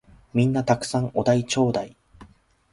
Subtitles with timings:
[0.33, 1.95] 皆んな沢山お題ちょーだい！